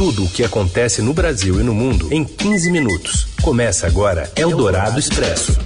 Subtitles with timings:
[0.00, 3.26] Tudo o que acontece no Brasil e no mundo em 15 minutos.
[3.42, 5.60] Começa agora Eldorado Expresso.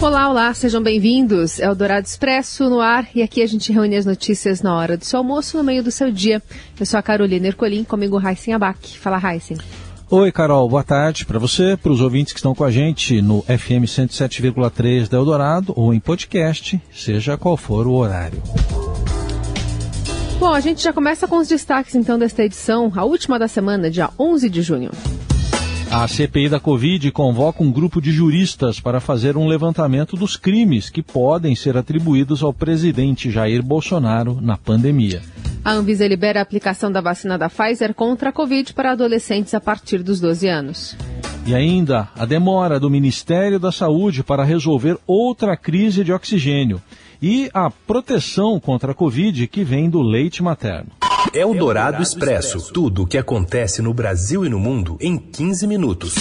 [0.00, 1.60] Olá, olá, sejam bem-vindos.
[1.60, 5.18] Eldorado Expresso no ar e aqui a gente reúne as notícias na hora do seu
[5.18, 6.42] almoço, no meio do seu dia.
[6.80, 8.98] Eu sou a Carolina Ercolim, comigo Raíssen Abac.
[8.98, 9.56] Fala, Raíssen.
[10.10, 13.42] Oi, Carol, boa tarde para você, para os ouvintes que estão com a gente no
[13.42, 18.42] FM 107,3 da Eldorado ou em podcast, seja qual for o horário.
[20.40, 23.90] Bom, a gente já começa com os destaques então desta edição, a última da semana,
[23.90, 24.90] dia 11 de junho.
[25.90, 30.88] A CPI da Covid convoca um grupo de juristas para fazer um levantamento dos crimes
[30.88, 35.20] que podem ser atribuídos ao presidente Jair Bolsonaro na pandemia.
[35.62, 39.60] A Anvisa libera a aplicação da vacina da Pfizer contra a Covid para adolescentes a
[39.60, 40.96] partir dos 12 anos.
[41.46, 46.80] E ainda a demora do Ministério da Saúde para resolver outra crise de oxigênio
[47.22, 50.90] e a proteção contra a Covid que vem do leite materno.
[51.34, 52.72] É o Dourado Expresso.
[52.72, 56.14] Tudo o que acontece no Brasil e no mundo em 15 minutos.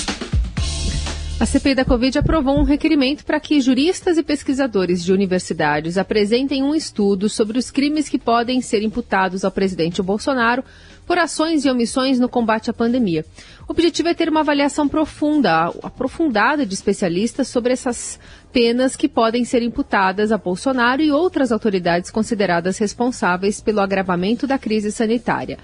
[1.40, 6.62] A CPI da Covid aprovou um requerimento para que juristas e pesquisadores de universidades apresentem
[6.62, 10.66] um estudo sobre os crimes que podem ser imputados ao presidente Bolsonaro
[11.10, 13.26] por ações e omissões no combate à pandemia.
[13.68, 18.20] O objetivo é ter uma avaliação profunda, aprofundada de especialistas sobre essas
[18.54, 24.60] penas que podem ser imputadas a Bolsonaro e outras autoridades consideradas responsáveis pelo agravamento da
[24.60, 25.58] crise sanitária.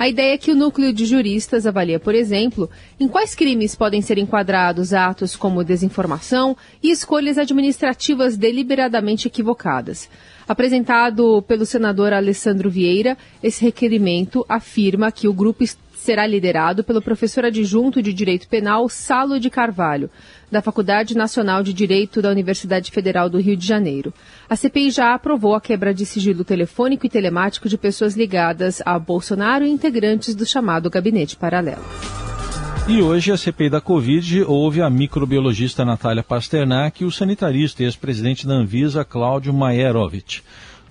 [0.00, 4.00] A ideia é que o núcleo de juristas avalia, por exemplo, em quais crimes podem
[4.00, 10.08] ser enquadrados atos como desinformação e escolhas administrativas deliberadamente equivocadas.
[10.48, 15.62] Apresentado pelo senador Alessandro Vieira, esse requerimento afirma que o grupo
[16.00, 20.10] será liderado pelo professor adjunto de Direito Penal Salo de Carvalho,
[20.50, 24.12] da Faculdade Nacional de Direito da Universidade Federal do Rio de Janeiro.
[24.48, 28.98] A CPI já aprovou a quebra de sigilo telefônico e telemático de pessoas ligadas a
[28.98, 31.84] Bolsonaro e integrantes do chamado Gabinete Paralelo.
[32.88, 37.86] E hoje a CPI da Covid houve a microbiologista Natália Pasternak e o sanitarista e
[37.86, 40.40] ex-presidente da Anvisa, Cláudio Maierovitch.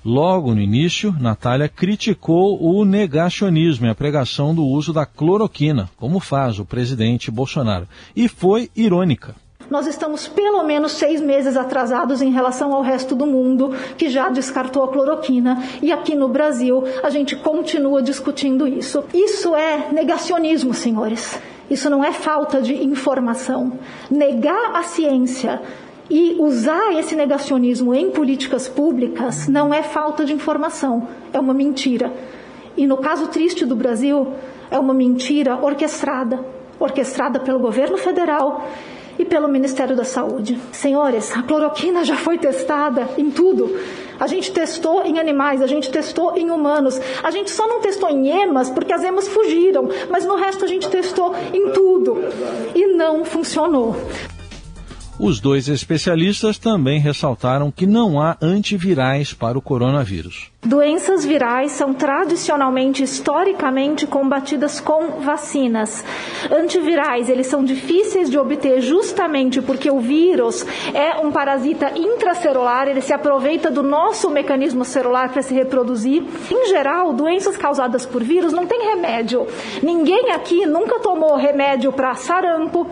[0.09, 6.19] Logo no início, Natália criticou o negacionismo e a pregação do uso da cloroquina, como
[6.19, 9.35] faz o presidente Bolsonaro, e foi irônica
[9.69, 14.27] nós estamos pelo menos seis meses atrasados em relação ao resto do mundo, que já
[14.27, 19.03] descartou a cloroquina, e aqui no Brasil a gente continua discutindo isso.
[19.13, 21.39] Isso é negacionismo, senhores.
[21.69, 23.73] Isso não é falta de informação.
[24.09, 25.61] Negar a ciência
[26.09, 32.11] e usar esse negacionismo em políticas públicas não é falta de informação, é uma mentira.
[32.75, 34.33] E no caso triste do Brasil,
[34.71, 36.39] é uma mentira orquestrada
[36.79, 38.65] orquestrada pelo governo federal
[39.17, 40.57] e pelo Ministério da Saúde.
[40.71, 43.77] Senhores, a cloroquina já foi testada em tudo.
[44.17, 46.99] A gente testou em animais, a gente testou em humanos.
[47.21, 50.67] A gente só não testou em emas porque as emas fugiram, mas no resto a
[50.67, 52.17] gente testou em tudo
[52.73, 53.95] e não funcionou.
[55.19, 60.49] Os dois especialistas também ressaltaram que não há antivirais para o coronavírus.
[60.63, 66.05] Doenças virais são tradicionalmente, historicamente combatidas com vacinas.
[66.49, 73.01] Antivirais, eles são difíceis de obter justamente porque o vírus é um parasita intracelular, ele
[73.01, 76.23] se aproveita do nosso mecanismo celular para se reproduzir.
[76.49, 79.45] Em geral, doenças causadas por vírus não tem remédio.
[79.83, 82.87] Ninguém aqui nunca tomou remédio para sarampo,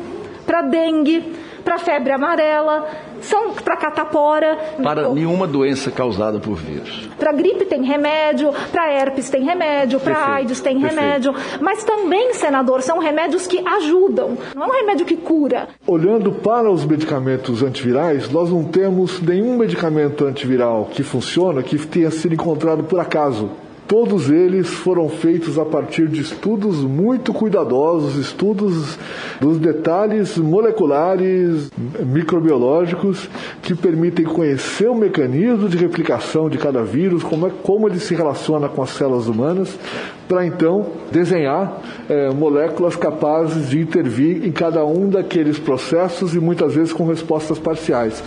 [0.46, 1.34] para dengue,
[1.68, 2.88] para febre amarela,
[3.20, 4.58] são para catapora.
[4.82, 7.10] Para nenhuma doença causada por vírus.
[7.20, 11.02] Para gripe tem remédio, para herpes tem remédio, para AIDS tem Perfeito.
[11.02, 15.68] remédio, mas também, senador, são remédios que ajudam, não é um remédio que cura.
[15.86, 22.12] Olhando para os medicamentos antivirais, nós não temos nenhum medicamento antiviral que funciona que tenha
[22.12, 23.50] sido encontrado por acaso.
[23.88, 29.00] Todos eles foram feitos a partir de estudos muito cuidadosos, estudos
[29.40, 31.72] dos detalhes moleculares,
[32.06, 33.30] microbiológicos,
[33.62, 38.14] que permitem conhecer o mecanismo de replicação de cada vírus, como, é, como ele se
[38.14, 39.80] relaciona com as células humanas,
[40.28, 46.76] para então desenhar é, moléculas capazes de intervir em cada um daqueles processos e muitas
[46.76, 48.22] vezes com respostas parciais.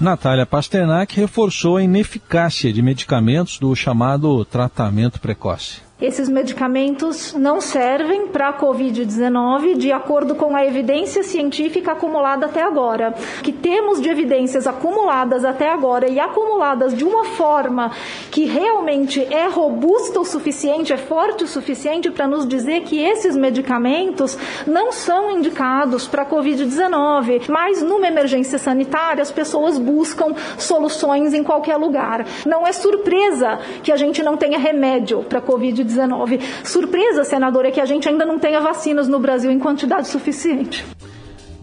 [0.00, 5.82] Natália Pasternak reforçou a ineficácia de medicamentos do chamado tratamento precoce.
[6.04, 12.62] Esses medicamentos não servem para a Covid-19 de acordo com a evidência científica acumulada até
[12.62, 13.14] agora.
[13.42, 17.90] Que temos de evidências acumuladas até agora e acumuladas de uma forma
[18.30, 23.34] que realmente é robusta o suficiente, é forte o suficiente para nos dizer que esses
[23.34, 24.36] medicamentos
[24.66, 27.48] não são indicados para a Covid-19.
[27.48, 32.26] Mas numa emergência sanitária, as pessoas buscam soluções em qualquer lugar.
[32.44, 35.93] Não é surpresa que a gente não tenha remédio para a Covid-19.
[35.94, 36.40] Covid-19.
[36.64, 40.84] Surpresa, senador, é que a gente ainda não tenha vacinas no Brasil em quantidade suficiente.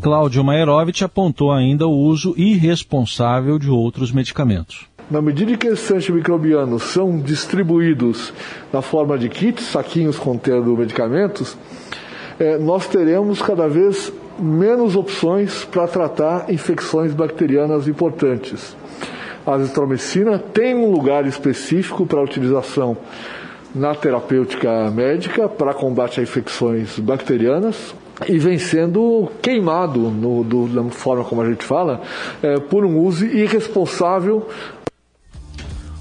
[0.01, 4.89] Cláudio Maerovitch apontou ainda o uso irresponsável de outros medicamentos.
[5.11, 8.33] Na medida que esses antimicrobianos são distribuídos
[8.71, 11.57] na forma de kits, saquinhos contendo medicamentos,
[12.39, 18.75] é, nós teremos cada vez menos opções para tratar infecções bacterianas importantes.
[19.45, 22.97] A azitromicina tem um lugar específico para utilização
[23.73, 27.93] na terapêutica médica para combate a infecções bacterianas,
[28.27, 32.01] e vem sendo queimado, no, do, da forma como a gente fala,
[32.41, 34.47] é, por um uso irresponsável.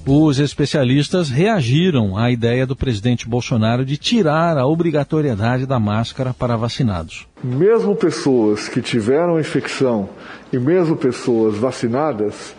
[0.07, 6.57] Os especialistas reagiram à ideia do presidente Bolsonaro de tirar a obrigatoriedade da máscara para
[6.57, 7.27] vacinados.
[7.45, 10.09] Mesmo pessoas que tiveram infecção
[10.53, 12.55] e mesmo pessoas vacinadas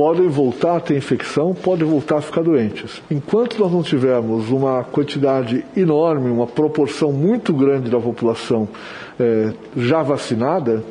[0.00, 3.02] podem voltar a ter infecção, podem voltar a ficar doentes.
[3.10, 8.66] Enquanto nós não tivermos uma quantidade enorme, uma proporção muito grande da população
[9.20, 10.82] é, já vacinada,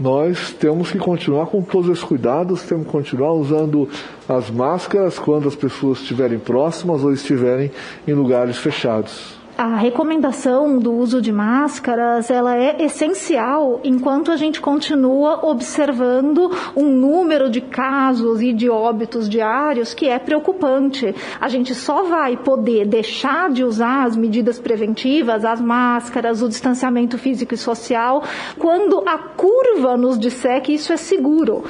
[0.00, 3.88] nós temos que continuar com todos esses cuidados, temos que continuar usando
[4.28, 7.70] as máscaras quando as pessoas estiverem próximas ou estiverem
[8.04, 14.58] em lugares fechados a recomendação do uso de máscaras ela é essencial enquanto a gente
[14.58, 21.14] continua observando um número de casos e de óbitos diários que é preocupante.
[21.38, 27.18] A gente só vai poder deixar de usar as medidas preventivas, as máscaras, o distanciamento
[27.18, 28.24] físico e social,
[28.58, 31.64] quando a curva nos disser que isso é seguro.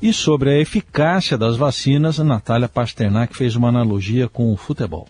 [0.00, 5.06] E sobre a eficácia das vacinas, a Natália Pasternak fez uma analogia com o futebol.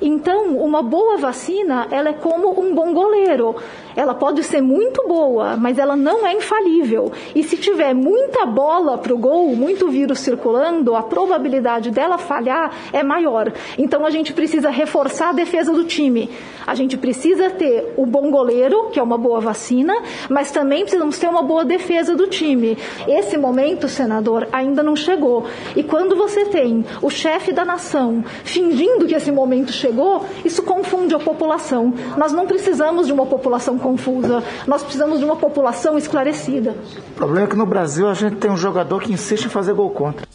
[0.00, 3.56] Então, uma boa vacina, ela é como um bom goleiro.
[3.96, 7.12] Ela pode ser muito boa, mas ela não é infalível.
[7.34, 12.72] E se tiver muita bola para o gol, muito vírus circulando, a probabilidade dela falhar
[12.92, 13.52] é maior.
[13.78, 16.30] Então a gente precisa reforçar a defesa do time.
[16.66, 19.94] A gente precisa ter o bom goleiro, que é uma boa vacina,
[20.28, 22.76] mas também precisamos ter uma boa defesa do time.
[23.06, 25.44] Esse momento, senador, ainda não chegou.
[25.76, 31.14] E quando você tem o chefe da nação fingindo que esse momento chegou, isso confunde
[31.14, 31.92] a população.
[32.16, 36.74] Nós não precisamos de uma população confusa, nós precisamos de uma população esclarecida.
[37.10, 39.74] O problema é que no Brasil a gente tem um jogador que insiste em fazer
[39.74, 40.26] gol contra.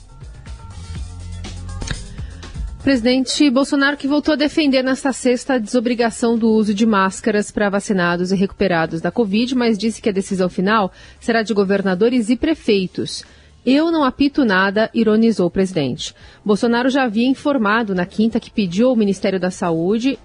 [2.84, 7.70] Presidente Bolsonaro que voltou a defender nesta sexta a desobrigação do uso de máscaras para
[7.70, 12.38] vacinados e recuperados da Covid, mas disse que a decisão final será de governadores e
[12.38, 13.26] prefeitos.
[13.66, 16.16] Eu não apito nada, ironizou o presidente.
[16.46, 20.18] Bolsonaro já havia informado na quinta que pediu ao Ministério da Saúde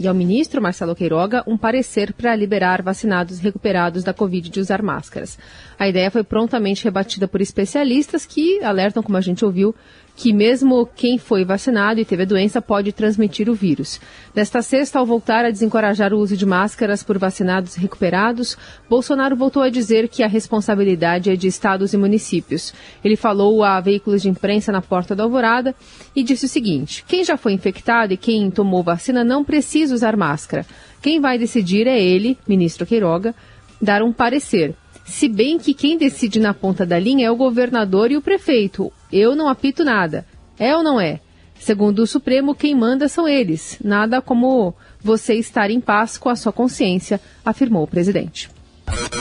[0.00, 4.80] e ao ministro Marcelo Queiroga um parecer para liberar vacinados recuperados da Covid de usar
[4.80, 5.38] máscaras.
[5.78, 9.74] A ideia foi prontamente rebatida por especialistas que alertam, como a gente ouviu,
[10.20, 13.98] que mesmo quem foi vacinado e teve a doença pode transmitir o vírus.
[14.34, 18.54] Nesta sexta, ao voltar a desencorajar o uso de máscaras por vacinados recuperados,
[18.86, 22.74] Bolsonaro voltou a dizer que a responsabilidade é de estados e municípios.
[23.02, 25.74] Ele falou a veículos de imprensa na porta da Alvorada
[26.14, 30.18] e disse o seguinte: quem já foi infectado e quem tomou vacina não precisa usar
[30.18, 30.66] máscara.
[31.00, 33.34] Quem vai decidir é ele, ministro Queiroga,
[33.80, 34.74] dar um parecer.
[35.02, 38.92] Se bem que quem decide na ponta da linha é o governador e o prefeito.
[39.12, 40.26] Eu não apito nada.
[40.58, 41.20] É ou não é?
[41.58, 43.78] Segundo o Supremo, quem manda são eles.
[43.84, 48.48] Nada como você estar em paz com a sua consciência, afirmou o presidente.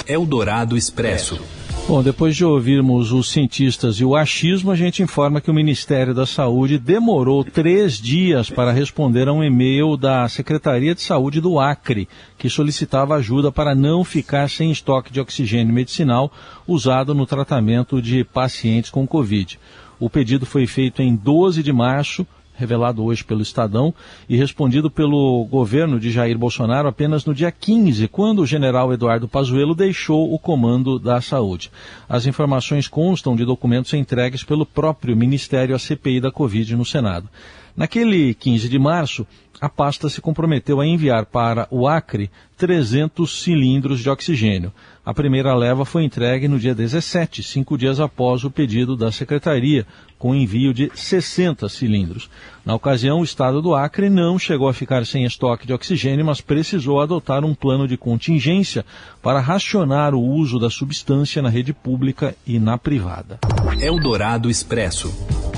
[0.07, 1.39] Eldorado Expresso.
[1.89, 6.13] Bom, depois de ouvirmos os cientistas e o achismo, a gente informa que o Ministério
[6.13, 11.59] da Saúde demorou três dias para responder a um e-mail da Secretaria de Saúde do
[11.59, 16.31] Acre, que solicitava ajuda para não ficar sem estoque de oxigênio medicinal
[16.67, 19.59] usado no tratamento de pacientes com Covid.
[19.99, 22.23] O pedido foi feito em 12 de março
[22.59, 23.93] revelado hoje pelo Estadão
[24.27, 29.27] e respondido pelo governo de Jair Bolsonaro apenas no dia 15, quando o general Eduardo
[29.27, 31.71] Pazuello deixou o comando da saúde.
[32.07, 37.29] As informações constam de documentos entregues pelo próprio Ministério à CPI da Covid no Senado.
[37.79, 39.25] Naquele 15 de março,
[39.61, 44.73] a pasta se comprometeu a enviar para o Acre 300 cilindros de oxigênio.
[45.05, 49.87] A primeira leva foi entregue no dia 17, cinco dias após o pedido da Secretaria,
[50.17, 52.29] com envio de 60 cilindros.
[52.65, 56.41] Na ocasião, o estado do Acre não chegou a ficar sem estoque de oxigênio, mas
[56.41, 58.85] precisou adotar um plano de contingência
[59.23, 63.39] para racionar o uso da substância na rede pública e na privada.
[63.79, 65.48] Eldorado Expresso.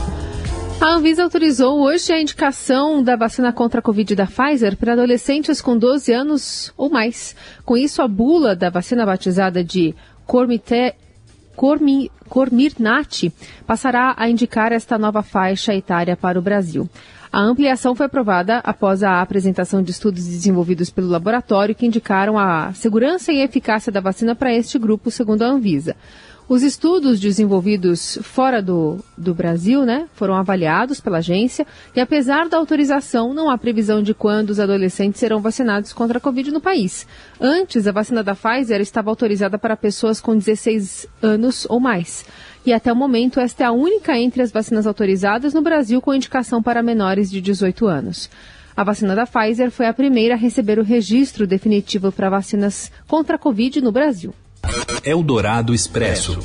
[0.82, 5.62] A Anvisa autorizou hoje a indicação da vacina contra a Covid da Pfizer para adolescentes
[5.62, 7.36] com 12 anos ou mais.
[7.64, 9.94] Com isso, a bula da vacina batizada de
[10.26, 10.96] Cormité
[11.56, 13.32] Cormi, Cormirnat
[13.68, 16.90] passará a indicar esta nova faixa etária para o Brasil.
[17.32, 22.74] A ampliação foi aprovada após a apresentação de estudos desenvolvidos pelo laboratório que indicaram a
[22.74, 25.96] segurança e eficácia da vacina para este grupo, segundo a Anvisa.
[26.52, 31.66] Os estudos desenvolvidos fora do, do Brasil né, foram avaliados pela agência
[31.96, 36.20] e, apesar da autorização, não há previsão de quando os adolescentes serão vacinados contra a
[36.20, 37.08] Covid no país.
[37.40, 42.26] Antes, a vacina da Pfizer estava autorizada para pessoas com 16 anos ou mais.
[42.66, 46.14] E até o momento, esta é a única entre as vacinas autorizadas no Brasil com
[46.14, 48.30] indicação para menores de 18 anos.
[48.76, 53.38] A vacina da Pfizer foi a primeira a receber o registro definitivo para vacinas contra
[53.38, 54.34] a Covid no Brasil.
[55.04, 56.40] Eldorado Expresso.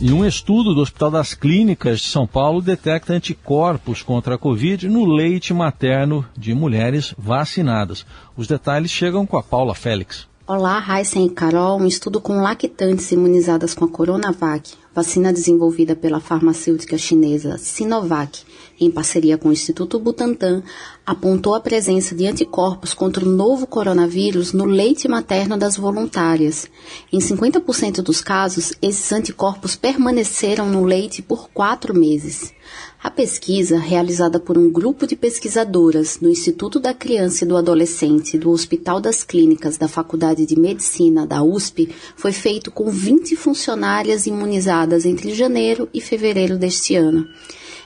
[0.00, 4.88] E um estudo do Hospital das Clínicas de São Paulo detecta anticorpos contra a Covid
[4.88, 8.04] no leite materno de mulheres vacinadas.
[8.36, 10.28] Os detalhes chegam com a Paula Félix.
[10.46, 11.80] Olá, Heisen e Carol.
[11.80, 18.40] Um estudo com lactantes imunizadas com a Coronavac, vacina desenvolvida pela farmacêutica chinesa Sinovac,
[18.80, 20.62] em parceria com o Instituto Butantan,
[21.04, 26.66] apontou a presença de anticorpos contra o novo coronavírus no leite materno das voluntárias.
[27.12, 32.54] Em 50% dos casos, esses anticorpos permaneceram no leite por quatro meses.
[33.02, 38.36] A pesquisa, realizada por um grupo de pesquisadoras no Instituto da Criança e do Adolescente
[38.36, 44.26] do Hospital das Clínicas da Faculdade de Medicina da USP, foi feito com 20 funcionárias
[44.26, 47.26] imunizadas entre janeiro e fevereiro deste ano.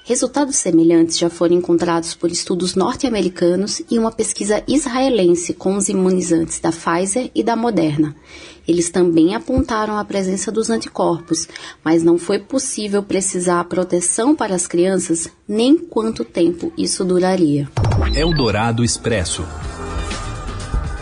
[0.05, 6.59] Resultados semelhantes já foram encontrados por estudos norte-americanos e uma pesquisa israelense com os imunizantes
[6.59, 8.17] da Pfizer e da Moderna.
[8.67, 11.49] Eles também apontaram a presença dos anticorpos,
[11.85, 17.69] mas não foi possível precisar a proteção para as crianças nem quanto tempo isso duraria.
[18.15, 19.45] Eldorado Expresso.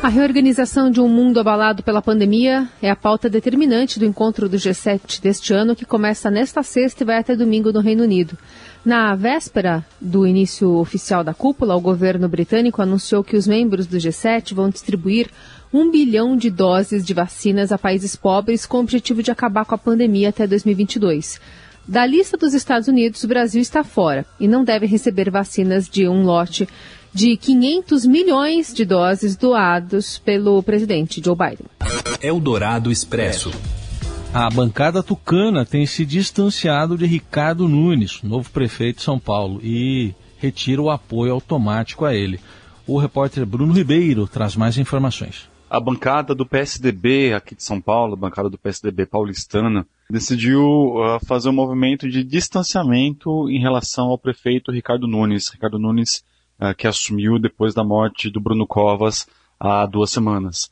[0.01, 4.57] A reorganização de um mundo abalado pela pandemia é a pauta determinante do encontro do
[4.57, 8.39] G7 deste ano, que começa nesta sexta e vai até domingo no Reino Unido.
[8.85, 13.97] Na véspera do início oficial da cúpula, o governo britânico anunciou que os membros do
[13.97, 15.29] G7 vão distribuir
[15.73, 19.75] um bilhão de doses de vacinas a países pobres com o objetivo de acabar com
[19.75, 21.41] a pandemia até 2022.
[21.89, 26.07] Da lista dos Estados Unidos, o Brasil está fora e não deve receber vacinas de
[26.07, 26.69] um lote
[27.13, 31.67] de 500 milhões de doses doados pelo presidente Joe Biden.
[32.23, 33.51] Eldorado Expresso.
[34.33, 40.15] A bancada tucana tem se distanciado de Ricardo Nunes, novo prefeito de São Paulo, e
[40.39, 42.39] retira o apoio automático a ele.
[42.87, 45.49] O repórter Bruno Ribeiro traz mais informações.
[45.71, 51.23] A bancada do PSDB aqui de São Paulo, a bancada do PSDB paulistana, decidiu uh,
[51.27, 55.51] fazer um movimento de distanciamento em relação ao prefeito Ricardo Nunes.
[55.51, 56.25] Ricardo Nunes,
[56.61, 59.27] uh, que assumiu depois da morte do Bruno Covas
[59.59, 60.71] há duas semanas.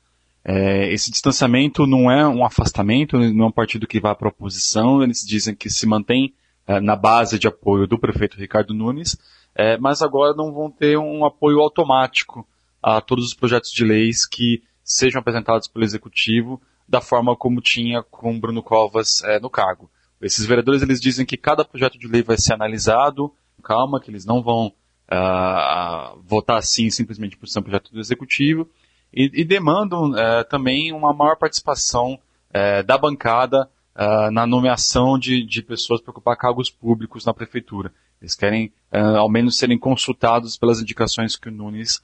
[0.49, 4.31] É, esse distanciamento não é um afastamento, não é um partido que vá para a
[4.31, 6.33] oposição, eles dizem que se mantém
[6.69, 9.19] é, na base de apoio do prefeito Ricardo Nunes,
[9.57, 12.47] é, mas agora não vão ter um apoio automático
[12.81, 18.03] a todos os projetos de leis que sejam apresentados pelo Executivo da forma como tinha
[18.05, 19.91] com Bruno Covas é, no cargo.
[20.21, 23.33] Esses vereadores eles dizem que cada projeto de lei vai ser analisado,
[23.65, 24.73] calma, que eles não vão
[25.11, 28.69] uh, votar assim simplesmente por ser um projeto do Executivo,
[29.13, 32.19] e, e demandam é, também uma maior participação
[32.53, 37.93] é, da bancada é, na nomeação de, de pessoas para ocupar cargos públicos na prefeitura.
[38.21, 42.03] Eles querem, ao menos, serem consultados pelas indicações que o Nunes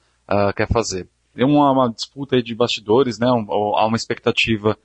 [0.54, 1.08] quer fazer.
[1.34, 3.32] Tem uma, uma disputa de bastidores, né?
[3.32, 4.76] Um, há uma expectativa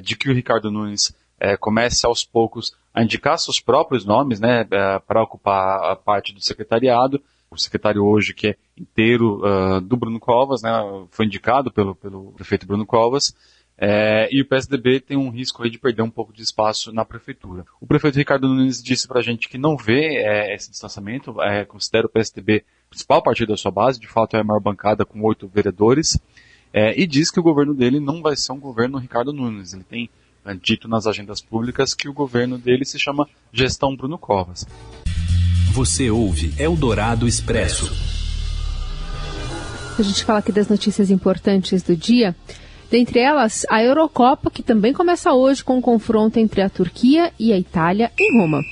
[0.00, 1.12] de que o Ricardo Nunes
[1.58, 4.64] comece aos poucos a indicar seus próprios nomes, né,
[5.08, 7.20] para ocupar a parte do secretariado,
[7.50, 10.70] o secretário hoje, que é inteiro uh, do Bruno Covas, né,
[11.10, 13.34] foi indicado pelo, pelo prefeito Bruno Covas,
[13.76, 17.04] é, e o PSDB tem um risco aí de perder um pouco de espaço na
[17.04, 17.64] prefeitura.
[17.80, 21.64] O prefeito Ricardo Nunes disse para a gente que não vê é, esse distanciamento, é,
[21.64, 25.04] considera o PSDB o principal partido da sua base, de fato é a maior bancada
[25.04, 26.18] com oito vereadores,
[26.72, 29.72] e diz que o governo dele não vai ser um governo Ricardo Nunes.
[29.72, 30.10] Ele tem
[30.60, 34.66] dito nas agendas públicas que o governo dele se chama Gestão Bruno Covas.
[35.72, 37.92] Você ouve Eldorado Expresso.
[39.96, 42.34] A gente fala aqui das notícias importantes do dia.
[42.90, 47.52] Dentre elas, a Eurocopa, que também começa hoje com um confronto entre a Turquia e
[47.52, 48.64] a Itália em Roma.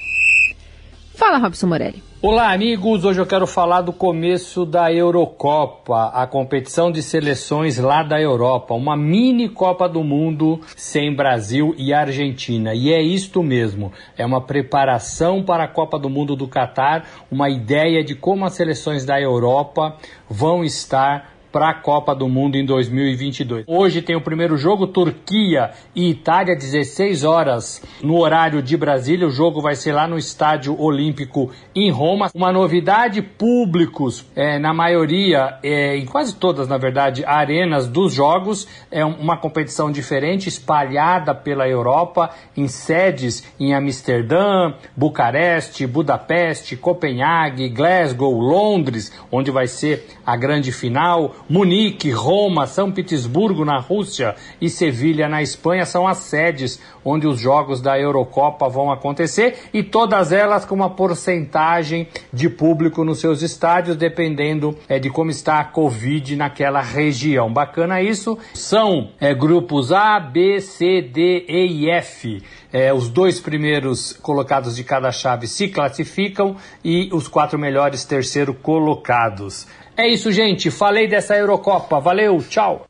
[1.14, 2.02] Fala, Robson Morelli.
[2.20, 3.04] Olá, amigos.
[3.04, 8.74] Hoje eu quero falar do começo da Eurocopa, a competição de seleções lá da Europa,
[8.74, 12.74] uma mini Copa do Mundo sem Brasil e Argentina.
[12.74, 17.48] E é isto mesmo, é uma preparação para a Copa do Mundo do Catar, uma
[17.48, 19.96] ideia de como as seleções da Europa
[20.28, 23.64] vão estar para a Copa do Mundo em 2022.
[23.66, 29.26] Hoje tem o primeiro jogo, Turquia e Itália, 16 horas no horário de Brasília.
[29.26, 32.30] O jogo vai ser lá no Estádio Olímpico em Roma.
[32.34, 38.66] Uma novidade: públicos, é, na maioria, é, em quase todas, na verdade, arenas dos jogos.
[38.90, 48.38] É uma competição diferente, espalhada pela Europa, em sedes em Amsterdã, Bucareste, Budapeste, Copenhague, Glasgow,
[48.38, 51.34] Londres, onde vai ser a grande final.
[51.48, 57.40] Munique, Roma, São Petersburgo na Rússia e Sevilha na Espanha são as sedes onde os
[57.40, 63.40] jogos da Eurocopa vão acontecer e todas elas com uma porcentagem de público nos seus
[63.40, 67.50] estádios, dependendo é, de como está a Covid naquela região.
[67.50, 68.36] Bacana isso.
[68.52, 72.42] São é, grupos A, B, C, D, E e F.
[72.70, 78.52] É, os dois primeiros colocados de cada chave se classificam e os quatro melhores terceiro
[78.52, 79.66] colocados.
[79.98, 80.70] É isso, gente.
[80.70, 81.98] Falei dessa Eurocopa.
[81.98, 82.86] Valeu, tchau.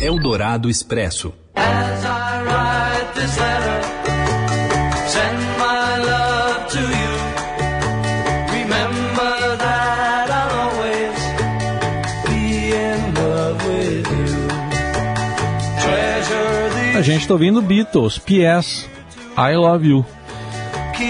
[0.00, 1.34] Eldorado Expresso.
[16.94, 18.88] A gente está ouvindo Beatles, PS,
[19.36, 20.06] I Love You.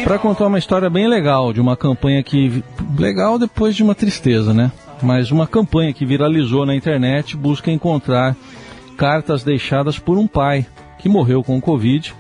[0.03, 2.65] Para contar uma história bem legal de uma campanha que.
[2.99, 4.73] Legal depois de uma tristeza, né?
[5.03, 8.37] Mas uma campanha que viralizou na internet busca encontrar
[8.97, 10.67] cartas deixadas por um pai
[10.99, 12.15] que morreu com Covid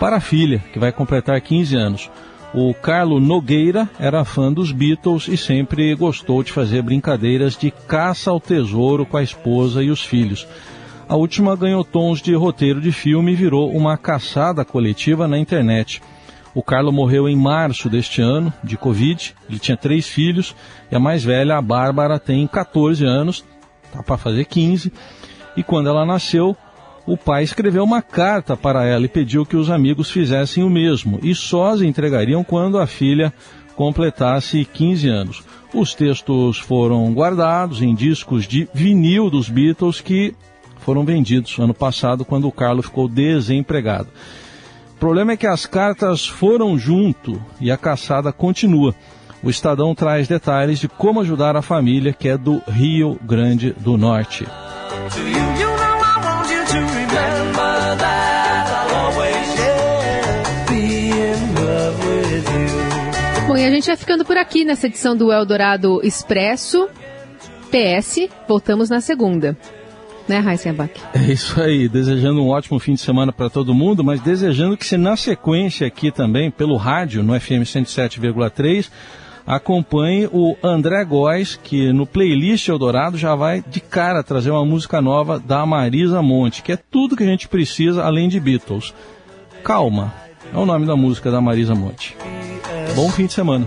[0.00, 2.10] para a filha, que vai completar 15 anos.
[2.54, 8.30] O Carlo Nogueira era fã dos Beatles e sempre gostou de fazer brincadeiras de caça
[8.30, 10.46] ao tesouro com a esposa e os filhos.
[11.08, 16.02] A última ganhou tons de roteiro de filme e virou uma caçada coletiva na internet.
[16.54, 19.34] O Carlo morreu em março deste ano, de Covid.
[19.48, 20.54] Ele tinha três filhos
[20.90, 23.44] e a mais velha, a Bárbara, tem 14 anos,
[23.90, 24.92] tá para fazer 15.
[25.56, 26.56] E quando ela nasceu,
[27.06, 31.18] o pai escreveu uma carta para ela e pediu que os amigos fizessem o mesmo
[31.22, 33.32] e só as entregariam quando a filha
[33.74, 35.42] completasse 15 anos.
[35.74, 40.34] Os textos foram guardados em discos de vinil dos Beatles que
[40.78, 44.08] foram vendidos ano passado, quando o Carlos ficou desempregado.
[45.02, 48.94] O problema é que as cartas foram junto e a caçada continua.
[49.42, 53.96] O Estadão traz detalhes de como ajudar a família que é do Rio Grande do
[53.96, 54.46] Norte.
[63.48, 66.88] Bom, e a gente vai ficando por aqui nessa edição do Eldorado Expresso.
[67.72, 69.58] PS, voltamos na segunda
[70.28, 70.92] né, Heisenbach?
[71.14, 74.96] É isso aí, desejando um ótimo fim de semana para todo mundo, mas desejando que
[74.96, 78.90] na sequência aqui também, pelo rádio, no FM 107,3,
[79.46, 85.00] acompanhe o André Góes, que no playlist Eldorado já vai de cara trazer uma música
[85.00, 88.94] nova da Marisa Monte, que é tudo que a gente precisa além de Beatles.
[89.62, 90.12] Calma,
[90.52, 92.16] é o nome da música da Marisa Monte.
[92.94, 93.66] Bom fim de semana.